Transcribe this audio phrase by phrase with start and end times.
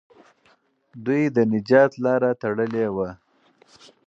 [1.05, 3.09] دوی د نجات لاره تړلې وه.